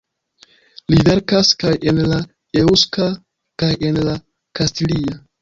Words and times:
Li 0.93 1.03
verkas 1.09 1.51
kaj 1.63 1.73
en 1.91 1.99
la 2.13 2.17
eŭska 2.63 3.11
kaj 3.65 3.71
en 3.91 4.03
la 4.09 4.19
kastilia. 4.63 5.21